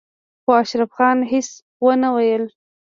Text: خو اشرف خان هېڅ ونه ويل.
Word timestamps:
خو 0.43 0.51
اشرف 0.61 0.89
خان 0.95 1.17
هېڅ 1.31 1.47
ونه 1.85 2.09
ويل. 2.15 2.43